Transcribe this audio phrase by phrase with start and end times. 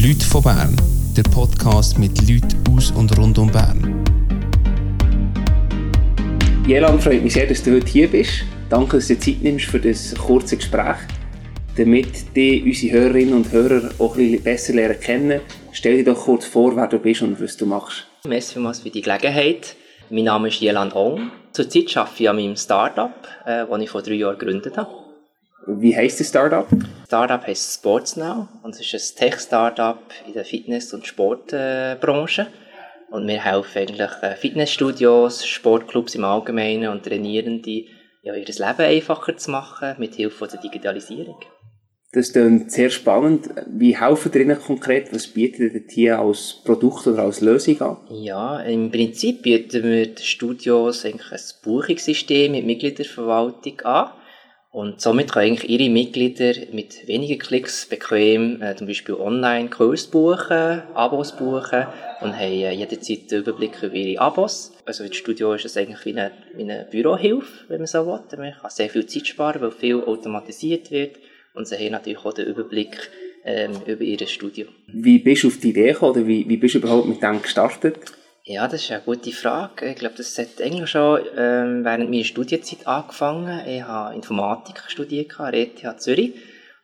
[0.00, 0.74] Leute von Bern,
[1.14, 4.02] der Podcast mit Leuten aus und rund um Bern.
[6.66, 8.42] Jelan, freut mich sehr, dass du heute hier bist.
[8.70, 10.96] Danke, dass du dir Zeit nimmst für das kurze Gespräch.
[11.76, 15.40] Damit die unsere Hörerinnen und Hörer auch ein bisschen besser lernen kennen,
[15.72, 18.06] stell dir doch kurz vor, wer du bist und was du machst.
[18.26, 19.76] Merci vielmals für die Gelegenheit.
[20.08, 21.30] Mein Name ist Jelan Ong.
[21.52, 23.12] Zurzeit arbeite ich an meinem Startup,
[23.44, 25.01] äh, das ich vor drei Jahren gegründet habe.
[25.66, 26.66] Wie heisst das Startup?
[27.06, 32.48] Startup heißt SportsNow und es ist ein Tech-Startup in der Fitness- und Sportbranche.
[33.10, 37.84] Und wir helfen eigentlich äh, Fitnessstudios, Sportclubs im Allgemeinen und Trainierenden,
[38.22, 41.36] ja, ihr Leben einfacher zu machen mit Hilfe der Digitalisierung.
[42.12, 43.48] Das ist sehr spannend.
[43.68, 45.14] Wie helfen ihr Ihnen konkret?
[45.14, 47.96] Was bietet ihr hier als Produkt oder als Lösung an?
[48.10, 54.10] Ja, im Prinzip bieten wir den Studios eigentlich ein Buchungssystem mit Mitgliederverwaltung an.
[54.72, 60.06] Und somit können eigentlich ihre Mitglieder mit wenigen Klicks bequem äh, zum Beispiel online Kurs
[60.06, 61.86] buchen, Abos buchen
[62.22, 64.72] und haben äh, jederzeit den Überblick über ihre Abos.
[64.86, 68.38] Also das Studio ist es eigentlich wie eine, wie eine Bürohilfe, wenn man so will.
[68.38, 71.16] Man kann sehr viel Zeit sparen, weil viel automatisiert wird
[71.52, 73.10] und sie haben natürlich auch den Überblick
[73.44, 74.68] ähm, über ihr Studio.
[74.86, 77.42] Wie bist du auf die Idee gekommen oder wie, wie bist du überhaupt mit dem
[77.42, 77.98] gestartet?
[78.44, 79.86] Ja, das ist eine gute Frage.
[79.90, 83.68] Ich glaube, das hat eigentlich schon ähm, während meiner Studienzeit angefangen.
[83.68, 86.34] Ich habe Informatik studiert an ETH Zürich.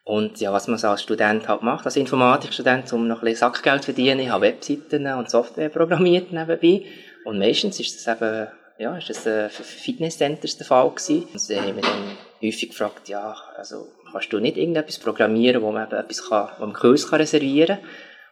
[0.05, 3.41] Und ja, was man so als Student halt macht, als Informatikstudent, um noch ein bisschen
[3.41, 6.85] Sackgeld zu verdienen, ich habe Webseiten und Software programmiert nebenbei.
[7.25, 8.47] Und meistens ist das eben,
[8.79, 11.25] ja, ist das äh, für Fitnesscenters der Fall gewesen.
[11.33, 15.73] Und sie haben mich dann häufig gefragt, ja, also kannst du nicht irgendetwas programmieren, wo
[15.73, 17.89] man eben etwas kann, wo man Kurs kann reservieren kann.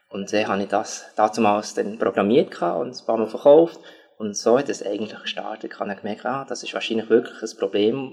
[0.08, 3.80] Und dann habe ich das damals dann programmiert und ein paar Mal verkauft.
[4.18, 5.72] Und so hat es eigentlich gestartet.
[5.74, 8.12] Ich habe gemerkt, ah, das ist wahrscheinlich wirklich ein Problem,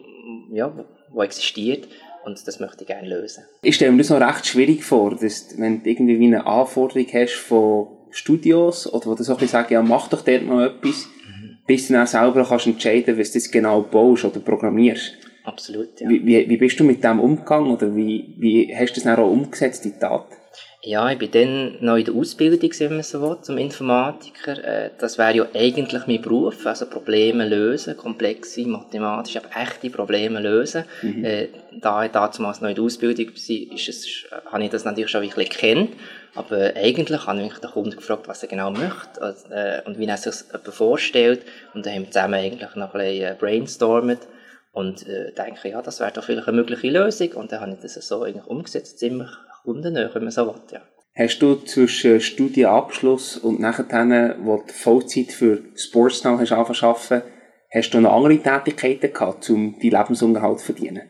[0.52, 0.74] ja,
[1.14, 1.88] das existiert.
[2.26, 3.44] Und das möchte ich gerne lösen.
[3.62, 7.34] Ich stelle mir das noch recht schwierig vor, dass, wenn du irgendwie eine Anforderung hast
[7.34, 11.08] von Studios, oder wo du so ein bisschen sagst, ja, mach doch dort mal etwas,
[11.28, 11.58] mhm.
[11.68, 15.18] bis du dann selber kannst entscheiden, was du das genau baust oder programmierst.
[15.44, 16.08] Absolut, ja.
[16.08, 19.20] Wie, wie, wie bist du mit dem umgegangen oder wie, wie hast du das dann
[19.20, 20.28] auch umgesetzt, die Tat?
[20.86, 24.62] Ja, ich bin dann noch in der Ausbildung, wenn man so will, zum Informatiker.
[24.62, 30.42] Äh, das wäre ja eigentlich mein Beruf, also Probleme lösen, komplexe, mathematische, aber echte Probleme
[30.42, 30.84] lösen.
[31.02, 31.24] Mhm.
[31.24, 35.10] Äh, da ich damals noch in der Ausbildung war, ist es, habe ich das natürlich
[35.10, 35.90] schon ein bisschen gekannt.
[36.36, 40.18] Aber eigentlich habe ich den Kunden gefragt, was er genau möchte äh, und wie er
[40.18, 41.44] sich das vorstellt.
[41.74, 44.20] Und dann haben wir zusammen eigentlich noch ein bisschen brainstormt
[44.74, 47.32] und äh, denke, ja, das wäre doch vielleicht eine mögliche Lösung.
[47.34, 49.30] Und dann habe ich das so eigentlich umgesetzt, ziemlich
[49.66, 50.82] wenn man so will, ja.
[51.16, 57.22] Hast du zwischen Studienabschluss und nachher, wo du Vollzeit für Sportsnow hast angefangen
[57.72, 61.10] hast du noch andere Tätigkeiten gehabt, um deinen Lebensunterhalt zu verdienen?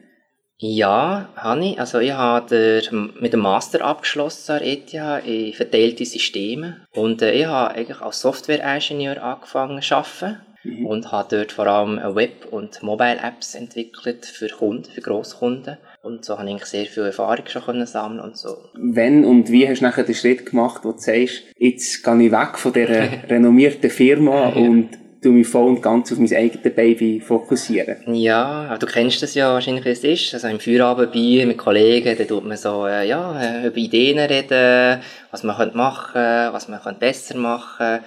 [0.57, 1.79] Ja, habe ich.
[1.79, 4.93] Also ich habe mit dem Master abgeschlossen an ETH
[5.25, 10.85] in verteilte Systeme und äh, ich habe eigentlich als Software-Ingenieur angefangen zu arbeiten mhm.
[10.85, 15.77] und habe dort vor allem Web- und Mobile-Apps entwickelt für Kunden, für Grosskunden.
[16.01, 18.57] Und so habe ich sehr viel Erfahrung schon können sammeln und so.
[18.73, 22.31] Wenn und wie hast du nachher den Schritt gemacht, wo du sagst, jetzt gehe ich
[22.31, 24.55] weg von dieser renommierten Firma ja.
[24.55, 24.89] und
[25.23, 28.13] du mich voll und ganz auf mein eigenes Baby fokussieren.
[28.13, 30.33] Ja, du kennst das ja wahrscheinlich, wie es ist.
[30.33, 35.01] Also im Feierabendbier mit Kollegen, da tut man so, äh, ja, äh, über Ideen reden,
[35.31, 38.03] was man machen könnte, was man besser machen könnte.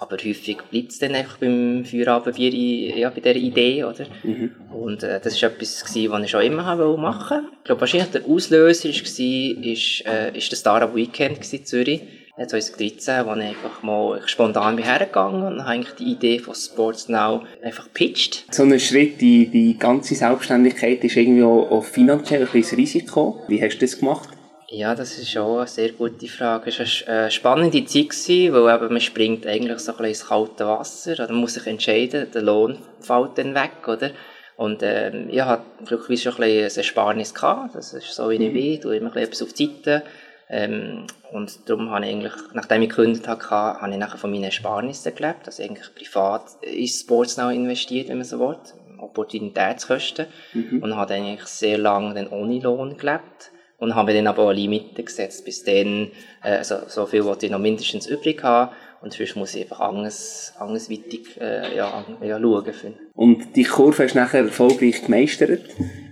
[0.00, 2.52] Aber häufig bleibt es dann einfach beim Feierabendbier
[2.96, 4.06] ja, bei dieser Idee, oder?
[4.22, 4.52] Mhm.
[4.72, 7.42] Und äh, das war etwas, gewesen, was ich schon immer machen wollte.
[7.58, 12.02] Ich glaube, wahrscheinlich der Auslöser war, ist, äh, ist das Startup Weekend in Zürich.
[12.46, 17.08] 2013, wo ich einfach mal spontan bin hergegangen und habe eigentlich die Idee von Sports
[17.08, 18.44] Now einfach gepitcht.
[18.52, 23.42] So ein Schritt, die, die ganze Selbstständigkeit ist irgendwie auch, auch finanziell ein bisschen Risiko.
[23.48, 24.28] Wie hast du das gemacht?
[24.70, 26.68] Ja, das ist schon eine sehr gute Frage.
[26.68, 28.10] Es war eine spannende Zeit,
[28.52, 31.12] weil eben man springt eigentlich so ein bisschen ins kalte Wasser.
[31.12, 34.10] Oder man muss sich entscheiden, der Lohn fällt dann weg, oder?
[34.56, 37.76] Und ähm, ich hatte glücklicherweise schon ein bisschen ein Ersparnis gehabt.
[37.76, 38.92] Das ist so, wie ich bin.
[38.92, 40.02] Ich immer etwas auf die Seite.
[40.50, 44.44] Ähm, und darum habe ich eigentlich, nachdem ich gekündigt habe, habe ich nachher von meinen
[44.44, 45.46] Ersparnissen gelebt.
[45.46, 48.58] Also eigentlich privat in Sportsnow investiert, wenn man so will.
[48.98, 50.26] Opportunitätskosten.
[50.52, 50.82] Mhm.
[50.82, 55.02] Und habe eigentlich sehr lange dann ohne Lohn gelebt und habe dann aber auch Limite
[55.02, 55.44] gesetzt.
[55.44, 56.10] Bis dann,
[56.42, 59.80] äh, also, so viel wollte ich noch mindestens übrig haben und sonst muss ich einfach
[59.80, 62.72] anders, andersweitig äh, ja, ja, schauen.
[62.72, 62.98] Finden.
[63.14, 65.60] Und die Kurve hast du nachher erfolgreich gemeistert?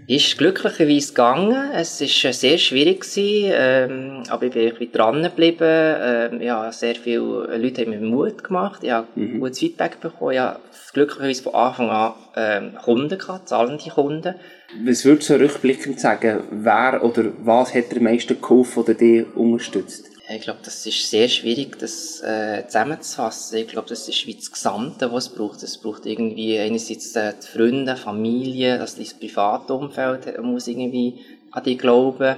[0.06, 1.72] Ist glücklicherweise gegangen.
[1.74, 5.64] Es war sehr schwierig, gewesen, ähm, aber ich bin irgendwie dran geblieben.
[5.64, 8.84] Ähm, ja, sehr viele Leute haben mir Mut gemacht.
[8.84, 9.40] Ich habe mhm.
[9.40, 10.32] gutes Feedback bekommen.
[10.32, 10.60] Ich habe
[10.92, 14.36] glücklicherweise von Anfang an ähm, Kunden gehabt, zahlende Kunden.
[14.84, 20.10] Was würdest du rückblickend sagen, wer oder was hat der meisten geholfen oder dich unterstützt?
[20.28, 23.58] Ich glaube, das ist sehr schwierig, das äh, zusammenzufassen.
[23.58, 25.62] Ich glaube, das ist wie das Gesamte, was es braucht.
[25.62, 31.20] Es braucht irgendwie einerseits äh, die Freunde, Familie, also das private Umfeld muss irgendwie
[31.52, 32.34] an dich glauben,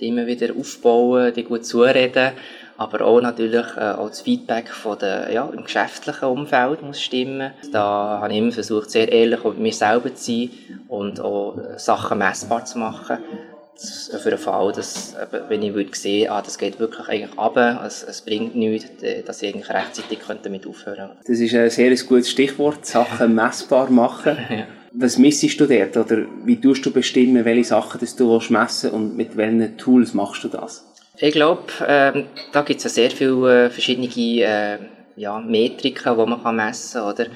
[0.00, 2.32] die immer wieder aufbauen, die gut zureden,
[2.78, 7.52] aber auch natürlich äh, auch das Feedback von der, ja, im geschäftlichen Umfeld muss stimmen.
[7.72, 10.50] Da habe ich immer versucht, sehr ehrlich mit mir selber zu sein
[10.88, 13.18] und auch Sachen messbar zu machen
[13.78, 15.14] für den Fall, dass,
[15.48, 18.90] wenn ich würde sehen, ah, das geht wirklich eigentlich runter, es, es bringt nichts,
[19.26, 21.16] dass ich eigentlich rechtzeitig damit aufhören könnte.
[21.26, 24.36] Das ist ein sehr gutes Stichwort, Sachen messbar machen.
[24.50, 24.66] ja.
[24.98, 29.14] Was missest du dort oder wie tust du bestimmen, welche Sachen das du messen und
[29.14, 30.86] mit welchen Tools machst du das?
[31.18, 34.78] Ich glaube, ähm, da gibt es ja sehr viele äh, verschiedene äh,
[35.16, 37.12] ja, Metriken, die man messen kann.
[37.12, 37.26] Oder?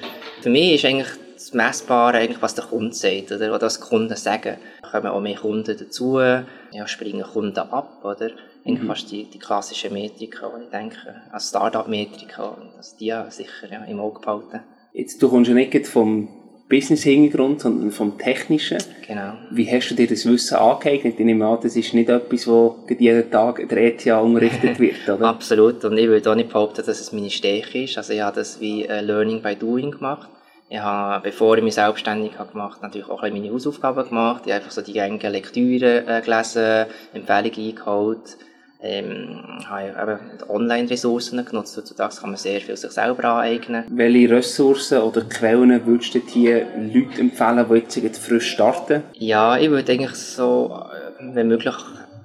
[0.41, 3.87] Für mich ist eigentlich das Messbare, eigentlich, was der Kunde sagt oder, oder was die
[3.87, 4.57] Kunden sagen.
[4.83, 6.45] Da kommen auch mehr Kunden dazu, ja,
[6.85, 8.03] springen Kunden ab.
[8.03, 8.29] Oder?
[8.63, 8.87] Eigentlich mhm.
[8.87, 12.43] fast die, die klassischen Metriken, die ich denke, als Start-up-Metriken,
[12.77, 14.59] also die ja sicher ja, im Auge behalten.
[14.93, 16.40] Jetzt, du kommst ja nicht vom
[16.71, 18.79] Business-Hintergrund, sondern vom Technischen.
[19.05, 19.33] Genau.
[19.51, 21.19] Wie hast du dir das Wissen angeeignet?
[21.19, 25.07] Ich nehme an, das ist nicht etwas, wo jeden Tag in der ETH unterrichtet wird,
[25.07, 25.27] oder?
[25.27, 25.83] Absolut.
[25.83, 27.97] Und ich würde auch nicht behaupten, dass es meine Stärke ist.
[27.97, 30.29] Also ich habe das wie uh, Learning by Doing gemacht.
[30.69, 34.43] Ich habe, bevor ich mich selbstständig habe gemacht natürlich auch ein meine Hausaufgaben gemacht.
[34.45, 38.37] Ich habe einfach so die gängigen Lektüre äh, gelesen, Empfehlungen eingeholt
[38.81, 41.77] ähm, habe eben Online-Ressourcen genutzt.
[41.77, 43.83] Heutzutage kann man sehr viel sich selber aneignen.
[43.89, 49.03] Welche Ressourcen oder Quellen würdest du hier Leute empfehlen, die jetzt frisch starten?
[49.13, 50.83] Ja, ich würde eigentlich so,
[51.19, 51.75] äh, wenn möglich,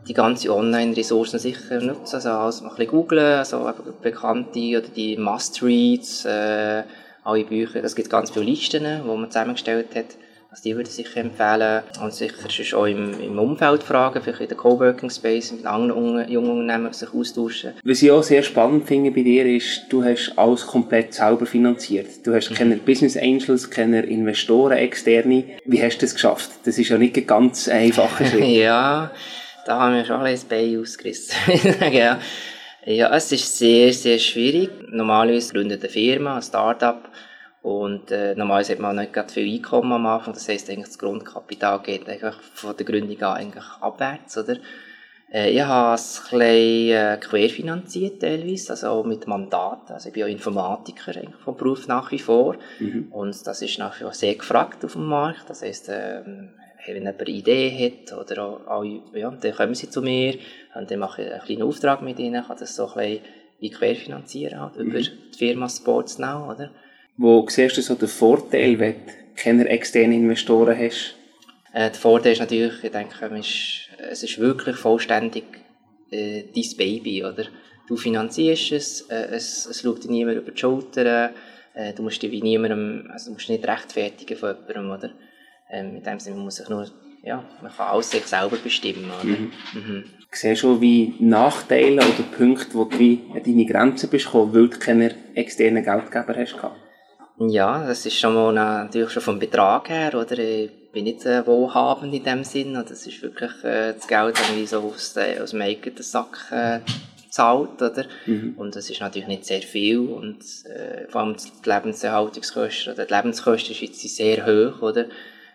[0.09, 2.17] die ganzen Online-Ressourcen sicher nutzen.
[2.17, 3.73] Also, also ein bisschen googlen, also
[4.03, 6.83] bekannte oder die Must-Reads, äh,
[7.25, 7.83] alle Bücher.
[7.83, 10.17] Es gibt ganz viele Listen, die man zusammengestellt hat.
[10.57, 11.83] Also die würde ich sicher empfehlen.
[12.01, 16.31] Und sicher ist auch im, im Umfeld fragen, vielleicht in der Coworking Space mit anderen
[16.31, 17.75] jungen Unternehmen sich austauschen.
[17.85, 22.27] Was ich auch sehr spannend finde bei dir ist, du hast alles komplett selber finanziert.
[22.27, 22.55] Du hast mhm.
[22.55, 25.45] keine Business Angels, keine Investoren, externe.
[25.67, 26.51] Wie hast du das geschafft?
[26.65, 28.47] Das ist ja nicht ein ganz einfacher Schritt.
[28.47, 29.11] ja,
[29.67, 31.37] da haben wir schon ein Bein ausgerissen.
[31.93, 32.19] ja.
[32.87, 34.71] ja, es ist sehr, sehr schwierig.
[34.89, 37.03] Normalerweise gründet eine Firma, ein Startup
[37.67, 41.01] und äh, normalerweise hat man nicht gerade viel Einkommen am Anfang, das heisst eigentlich das
[41.01, 44.59] Grundkapital geht eigentlich von der Gründung an eigentlich abwärts, oder?
[45.33, 49.95] Äh, ich habe es ein bisschen äh, querfinanziert teilweise, also auch mit Mandaten.
[49.95, 53.09] Also ich bin auch Informatiker eigentlich vom Beruf nach wie vor mhm.
[53.11, 55.51] und das ist nach wie vor sehr gefragt auf dem Markt.
[55.51, 59.91] Das heisst, äh, wenn jemand eine Idee hat oder auch, auch, ja, dann kommen sie
[59.91, 60.39] zu mir
[60.77, 63.19] und dann mache ich einen kleinen Auftrag mit ihnen, kann das so ein
[63.59, 64.83] bisschen querfinanzieren halt, mhm.
[64.83, 66.71] über die Firma Sports Now, oder?
[67.19, 71.15] Wo siehst du so den Vorteil, wenn du keine externen Investoren hast?
[71.73, 73.15] Äh, der Vorteil ist natürlich, ich denke,
[74.11, 75.45] es ist wirklich vollständig
[76.11, 77.47] äh, dein Baby, oder?
[77.87, 81.33] Du finanzierst es, äh, es, es schaut dir niemand über die Schulter,
[81.75, 85.11] äh, du musst dich wie niemandem, also du musst nicht rechtfertigen von jemandem, oder?
[85.71, 86.87] Ähm, in dem Sinne, man muss sich nur,
[87.23, 89.25] ja, man kann alles sich selber bestimmen, oder?
[89.25, 89.53] Mhm.
[89.75, 90.05] Mhm.
[90.33, 94.69] Siehst du wie Nachteile oder Punkte, wo du wie an deine Grenzen bist gekommen, weil
[94.69, 96.86] du keine externen Geldgeber hast gehabt?
[97.39, 100.39] Ja, das ist schon mal natürlich schon vom Betrag her, oder?
[100.39, 102.85] Ich bin nicht äh, wohlhabend in dem Sinn, oder?
[102.85, 106.51] Das ist wirklich äh, das Geld, das ich so aus, äh, aus dem eigenen Sack
[106.51, 106.81] äh,
[107.29, 108.07] zahlt, oder?
[108.25, 108.55] Mhm.
[108.57, 113.13] Und das ist natürlich nicht sehr viel und äh, vor allem die Lebenserhaltungskosten oder die
[113.13, 115.05] Lebenskosten sind sehr hoch, oder?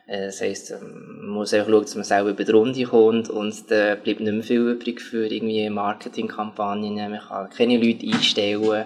[0.06, 3.28] Äh, das heisst, ähm, man muss auch schauen, dass man selber über die Runde kommt
[3.32, 6.94] und da bleibt nicht mehr viel übrig für irgendwie Marketingkampagnen.
[6.94, 8.86] Man kann keine Leute einstellen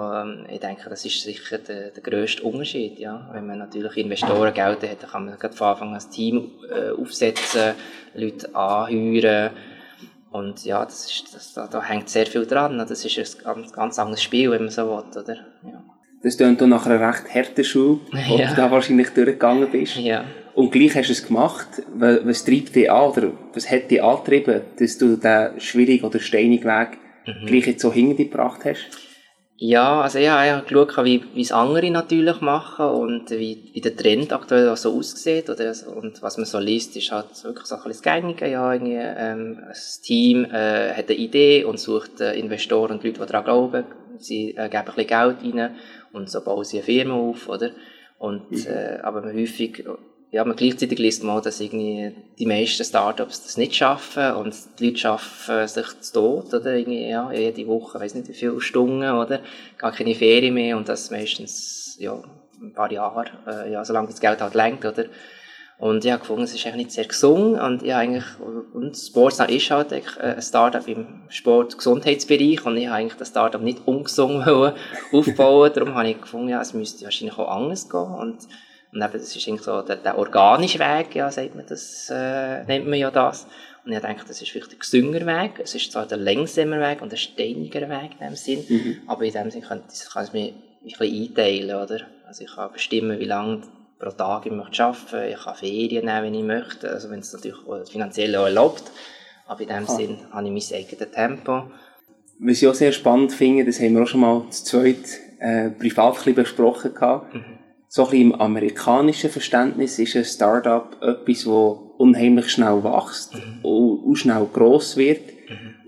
[0.00, 2.98] ähm, ich denke, das ist sicher der, der grösste Unterschied.
[2.98, 3.28] Ja?
[3.32, 6.90] Wenn man natürlich Investoren Geld hat, dann kann man von Anfang an ein Team äh,
[6.90, 7.74] aufsetzen,
[8.14, 9.50] Leute anheuern.
[10.30, 12.78] Und ja, das ist, das, da, da hängt sehr viel dran.
[12.78, 15.22] Das ist ein ganz, ganz anderes Spiel, wenn man so will.
[15.22, 15.36] Oder?
[15.64, 15.84] Ja.
[16.22, 18.50] Das klingt nach einer recht harten Schule, wo ja.
[18.50, 19.96] du da wahrscheinlich durchgegangen bist.
[19.96, 20.24] Ja.
[20.54, 21.68] Und gleich hast du es gemacht.
[21.94, 26.64] Was treibt dich an oder was hat dich angetrieben, dass du diesen schwierigen oder steinigen
[26.64, 27.46] Weg mhm.
[27.46, 29.07] gleich jetzt so hinter dich gebracht hast?
[29.60, 33.96] Ja, also ich habe geschaut, wie, wie es andere natürlich machen und wie, wie der
[33.96, 35.50] Trend aktuell so aussieht.
[35.50, 38.48] Oder, und was man so liest, ist halt wirklich so ein bisschen das Gängige.
[38.48, 43.18] Ja, irgendwie, ähm, das Team äh, hat eine Idee und sucht äh, Investoren und Leute,
[43.18, 43.84] die daran glauben.
[44.18, 45.74] Sie äh, geben ein bisschen Geld rein
[46.12, 47.48] und so bauen sie eine Firma auf.
[47.48, 47.70] Oder?
[48.18, 48.66] Und, mhm.
[48.68, 49.84] äh, aber häufig
[50.30, 54.86] ja, man gleichzeitig liest man, dass irgendwie die meisten Startups das nicht schaffen und die
[54.86, 56.76] Leute schaffen sich zu Tod, oder?
[56.76, 59.40] Irgendwie, ja, jede Woche, weiß nicht wie viele Stunden, oder?
[59.78, 62.20] Gar keine Ferien mehr und das meistens, ja,
[62.60, 65.06] ein paar Jahre, äh, ja, solange das Geld halt lenkt, oder?
[65.78, 68.24] Und ich habe gefunden, es ist eigentlich nicht sehr gesund und ich eigentlich,
[68.74, 73.62] und Sportsnow ist halt eigentlich ein Startup im Sport-Gesundheitsbereich und ich habe eigentlich das Startup
[73.62, 74.44] nicht ungesund
[75.12, 78.48] aufbauen Darum habe ich gefunden, ja, es müsste wahrscheinlich auch anders gehen und,
[78.92, 82.64] und eben, das ist eigentlich so der, der organische Weg, ja, sagt man das, äh,
[82.64, 83.46] nennt man ja das.
[83.84, 85.60] Und ich denke, das ist vielleicht ein gesünger Weg.
[85.62, 88.98] Es ist zwar der längsamer Weg und der steiniger Weg in dem Sinn, mhm.
[89.06, 92.00] aber in dem Sinn kann, kann ich mich ein bisschen einteilen, oder?
[92.26, 93.62] Also ich kann bestimmen, wie lange
[93.98, 95.32] pro Tag ich möchte arbeiten.
[95.32, 97.58] Ich kann Ferien nehmen, wenn ich möchte, also wenn es natürlich
[97.90, 98.84] finanziell auch erlaubt.
[99.46, 99.86] Aber in dem ah.
[99.86, 101.70] Sinn habe ich mein eigenes Tempo.
[102.40, 105.70] Was ich auch sehr spannend finde, das haben wir auch schon mal zu zweit äh,
[105.70, 107.34] privat ein besprochen gehabt.
[107.34, 107.57] Mhm.
[107.98, 111.46] So ein bisschen im amerikanischen Verständnis ist ein Startup etwas, das
[111.96, 113.64] unheimlich schnell wächst mhm.
[113.64, 115.18] und, schnell gross wird.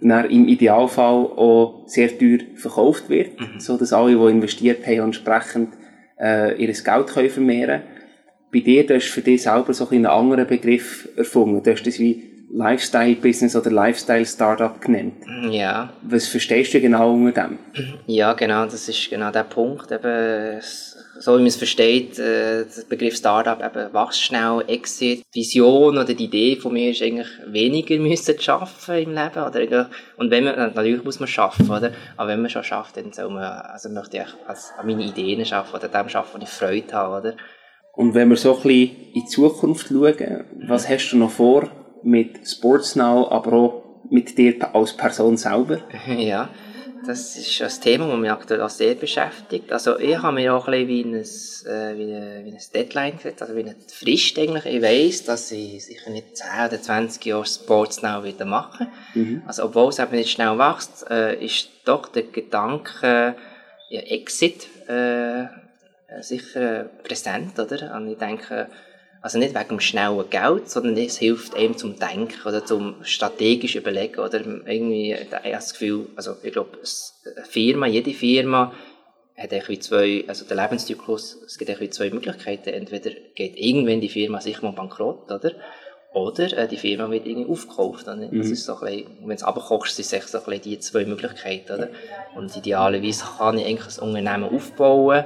[0.00, 0.08] Mhm.
[0.08, 3.60] Dann im Idealfall auch sehr teuer verkauft wird, mhm.
[3.60, 5.68] so dass alle, die investiert haben, entsprechend
[6.20, 8.00] äh, ihr Geld können vermehren können
[8.52, 11.62] bei dir, du hast für dich selber so ein einen anderen Begriff erfunden.
[11.62, 15.14] Du hast das wie Lifestyle-Business oder Lifestyle-Startup genannt.
[15.48, 15.92] Ja.
[16.02, 17.58] Was verstehst du genau unter dem?
[18.08, 19.92] Ja, genau, das ist genau der Punkt.
[19.92, 20.60] Eben,
[21.20, 26.14] so wie man es versteht, äh, der Begriff Startup eben wächst schnell, Exit, Vision oder
[26.14, 30.56] die Idee von mir ist eigentlich weniger müssen schaffen im Leben oder und wenn man
[30.56, 31.92] natürlich muss man schaffen, oder?
[32.16, 35.44] Aber wenn man schon schafft, dann soll man also möchte ich also an meine Ideen
[35.44, 37.36] schaffen oder dem schaffen, wo ich Freude habe, oder?
[37.92, 41.68] Und wenn wir so ein bisschen in die Zukunft schauen, was hast du noch vor
[42.02, 45.80] mit Sportsnow, aber auch mit dir als Person selber?
[46.06, 46.48] Ja,
[47.10, 49.72] das ist ein Thema, das mich aktuell auch sehr beschäftigt.
[49.72, 53.16] Also ich habe mir auch ein bisschen wie ein, äh, wie ein, wie ein Deadline
[53.16, 54.66] gesetzt, also wie eine Frist eigentlich.
[54.66, 59.42] Ich weiss, dass ich sicher nicht 10 oder 20 Jahre Sportsnow wieder machen mhm.
[59.46, 63.34] Also obwohl es eben nicht schnell wächst, äh, ist doch der Gedanke,
[63.88, 67.94] ja, Exit, äh, äh, sicher präsent, oder?
[67.94, 68.68] Und ich denke,
[69.22, 73.76] also nicht wegen dem schnellen Geld, sondern es hilft einem zum Denken oder zum strategisch
[73.76, 74.40] überlegen, oder?
[74.40, 76.78] Irgendwie, ich habe das Gefühl, also ich glaube,
[77.36, 78.72] eine Firma, jede Firma
[79.36, 82.70] hat irgendwie zwei, also der Lebenszyklus, es gibt irgendwie zwei Möglichkeiten.
[82.70, 85.52] Entweder geht irgendwann die Firma sicher mal bankrott, oder?
[86.12, 88.04] Oder äh, die Firma wird irgendwie aufgekauft.
[88.04, 88.16] Oder?
[88.16, 88.38] Mhm.
[88.38, 91.04] Das ist so ein bisschen, wenn es abkochst, sind es so ein bisschen die zwei
[91.04, 91.72] Möglichkeiten.
[91.72, 91.88] Oder?
[92.34, 95.24] Und idealerweise kann ich eigentlich ein Unternehmen aufbauen,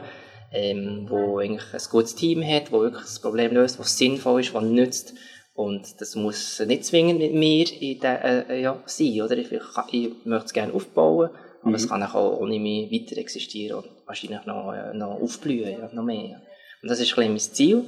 [0.55, 4.55] ähm, wo eigentlich ein gutes Team hat, wo wirklich das Problem löst, was sinnvoll ist,
[4.55, 5.15] was nützt.
[5.53, 9.37] Und das muss nicht zwingend mit mir in der, äh, ja, sein, oder?
[9.37, 11.31] Ich, ich möchte es gerne aufbauen,
[11.61, 11.75] aber mhm.
[11.75, 16.05] es kann auch ohne mich weiter existieren und wahrscheinlich noch, äh, noch aufblühen, ja, noch
[16.05, 16.41] mehr.
[16.83, 17.85] Und das ist ein bisschen mein Ziel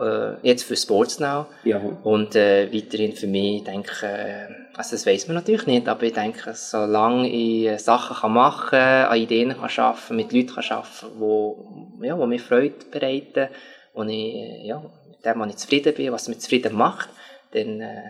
[0.00, 1.46] äh, jetzt für Sportsnow.
[1.64, 1.78] Ja.
[2.02, 6.14] Und äh, weiterhin für mich, denke äh, also das weiß man natürlich nicht, aber ich
[6.14, 10.64] denke, solange ich äh, Sachen kann machen kann, an Ideen kann arbeiten, mit Leuten kann
[10.70, 13.48] arbeiten, wo, ja, wo mir Freude bereiten,
[13.94, 17.10] wo ich, äh, ja, mit dem, wo ich zufrieden bin, was mich zufrieden macht,
[17.52, 18.02] dann äh,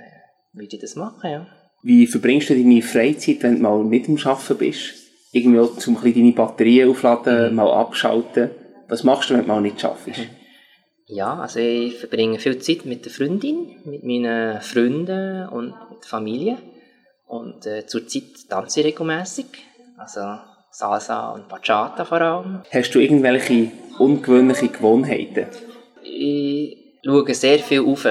[0.53, 1.47] würde ich das machen, ja.
[1.83, 4.95] Wie verbringst du deine Freizeit, wenn du mal nicht am Arbeiten bist?
[5.33, 7.57] Irgendwie auch, um deine Batterien aufladen, mhm.
[7.57, 8.51] mal abschalten.
[8.89, 10.19] Was machst du, wenn du mal nicht arbeitest?
[10.19, 10.40] Mhm.
[11.13, 16.09] Ja, also ich verbringe viel Zeit mit der Freundin, mit meinen Freunden und mit der
[16.09, 16.59] Familie.
[17.27, 19.47] Und äh, zurzeit tanze ich regelmässig,
[19.97, 20.39] also
[20.71, 22.63] Salsa und Bachata vor allem.
[22.73, 25.47] Hast du irgendwelche ungewöhnliche Gewohnheiten?
[26.05, 28.07] Ich schaue sehr viel auf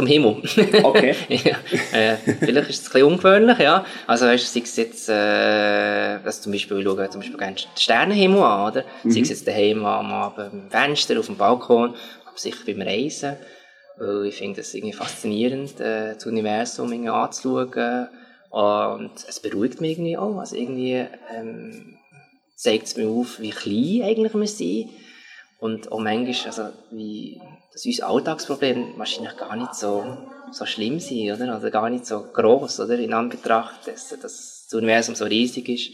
[0.00, 0.42] zum Himmel.
[0.82, 1.14] Okay.
[1.28, 1.56] ja,
[1.92, 3.84] äh, vielleicht ist es ein bisschen ungewöhnlich, ja.
[4.06, 7.66] Also weißt, sei es jetzt, äh, also zum Beispiel, ich schaue zum Beispiel gerne den
[7.76, 8.84] Sternenhimmel an, oder?
[9.02, 9.10] Mhm.
[9.10, 11.90] Sei es jetzt daheim am Abend im Fenster, auf dem Balkon,
[12.26, 13.36] aber sicher beim Reisen.
[13.98, 18.08] Weil ich finde es irgendwie faszinierend, äh, das Universum irgendwie anzuschauen.
[18.48, 20.38] Und es beruhigt mich irgendwie auch.
[20.38, 21.04] Also irgendwie
[21.36, 21.98] ähm,
[22.56, 24.88] zeigt es mir auf, wie klein eigentlich wir sind.
[25.58, 27.38] Und auch manchmal, also wie
[27.72, 30.04] dass unser Alltagsproblem wahrscheinlich gar nicht so,
[30.50, 31.58] so schlimm sind, oder?
[31.58, 32.98] Oder gar nicht so groß, oder?
[32.98, 35.90] In Anbetracht dessen, dass das Universum so riesig ist.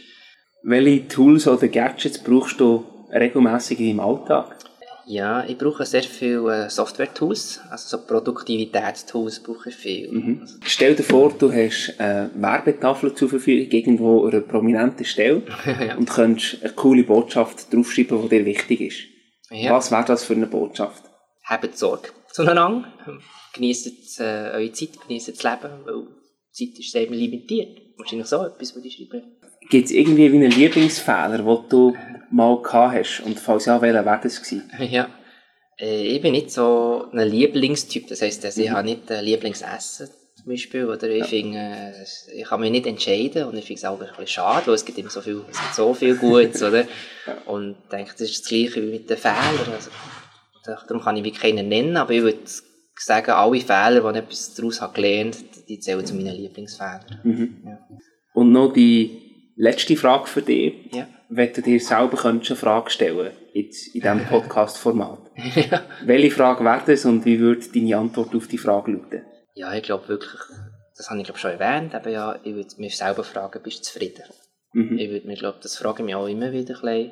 [0.62, 4.56] Welche Tools oder Gadgets brauchst du regelmäßig im Alltag?
[5.08, 10.10] Ja, ich brauche sehr viele äh, Software-Tools, also so Produktivitätstools brauche ich viel.
[10.10, 10.48] Mhm.
[10.64, 15.94] Stell dir vor, du hast eine Werbetafel zur Verfügung irgendwo an einer prominenten Stelle ja.
[15.94, 18.98] und könntest eine coole Botschaft draufschreiben, die dir wichtig ist.
[19.50, 19.70] Ja.
[19.76, 21.04] Was wäre das für eine Botschaft?
[21.46, 22.92] Habt Sorge zueinander,
[23.54, 26.06] genießt äh, eure Zeit, genießt das Leben, weil
[26.58, 27.80] die Zeit ist sehr limitiert.
[27.96, 29.22] Wahrscheinlich so etwas, was ich schreibe.
[29.70, 31.96] Gibt es irgendwie wie einen Lieblingsfehler, den du
[32.30, 33.20] mal gehabt hast?
[33.24, 34.70] Und falls ja, welcher wäre das gewesen?
[34.90, 35.08] Ja,
[35.78, 38.06] äh, ich bin nicht so ein Lieblingstyp.
[38.08, 38.74] Das heisst, also, ich mhm.
[38.74, 40.86] habe nicht ein Lieblingsessen zum Beispiel.
[40.86, 41.26] Oder ich, ja.
[41.26, 44.66] finde, äh, ich kann mich nicht entscheiden und ich finde es auch ein bisschen schade,
[44.66, 46.62] weil es gibt immer so viel, es gibt so viel Gutes.
[46.62, 46.82] oder?
[47.26, 47.36] Ja.
[47.46, 49.72] Und ich denke, das ist das Gleiche wie mit den Fehlern.
[49.72, 49.90] Also,
[50.66, 52.38] Darum kann ich wie keinen nennen, aber ich würde
[52.98, 57.20] sagen, alle Fehler, die ich etwas daraus habe gelernt habe, die zählen zu meinen Lieblingsfehlern.
[57.24, 57.62] Mhm.
[57.64, 57.78] Ja.
[58.34, 60.74] Und noch die letzte Frage für dich.
[60.92, 61.08] Ja.
[61.28, 65.30] Wenn du dir selber könntest eine Frage stellen jetzt in diesem Podcast-Format.
[66.04, 69.22] Welche Frage wäre das und wie würde deine Antwort auf die Frage lauten?
[69.54, 70.40] Ja, ich glaube wirklich,
[70.96, 73.82] das habe ich glaube schon erwähnt, aber ja, ich würde mich selber fragen, bist du
[73.82, 74.24] zufrieden?
[74.72, 74.98] Mhm.
[74.98, 77.10] Ich würde mir, glaube das frage ich mich auch immer wieder ein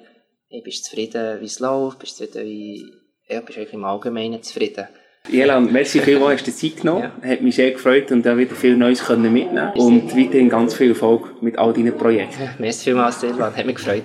[0.48, 2.92] bisschen, bist du zufrieden, wie es läuft, bist du zufrieden, wie,
[3.28, 4.86] ja, bist eigentlich im Allgemeinen zufrieden?
[5.30, 7.10] Jelan, merci vielmals, hast du dir Zeit genommen.
[7.22, 10.90] Hat mich sehr gefreut und auch wieder viel Neues können mitnehmen Und weiterhin ganz viel
[10.90, 12.50] Erfolg mit all deinen Projekten.
[12.58, 14.04] Merci vielmals, Silvan, hat mich gefreut.